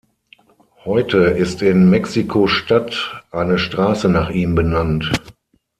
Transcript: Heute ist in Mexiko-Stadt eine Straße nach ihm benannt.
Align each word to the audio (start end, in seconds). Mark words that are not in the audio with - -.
Heute 0.83 1.19
ist 1.19 1.61
in 1.61 1.87
Mexiko-Stadt 1.91 3.21
eine 3.29 3.59
Straße 3.59 4.09
nach 4.09 4.31
ihm 4.31 4.55
benannt. 4.55 5.11